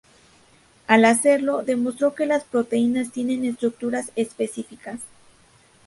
Al 0.87 1.05
hacerlo, 1.05 1.61
demostró 1.61 2.15
que 2.15 2.25
las 2.25 2.43
proteínas 2.43 3.11
tienen 3.11 3.45
estructuras 3.45 4.11
específicas. 4.15 4.99